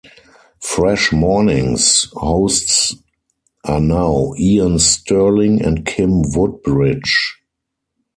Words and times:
Fresh 0.63 1.11
Mornings 1.11 2.09
hosts 2.15 2.95
are 3.63 3.79
now 3.79 4.33
Ian 4.35 4.79
Sterling 4.79 5.61
and 5.63 5.85
Kim 5.85 6.23
Woodbridge. 6.23 7.37